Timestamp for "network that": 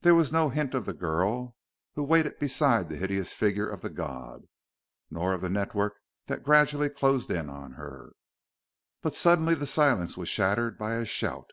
5.48-6.42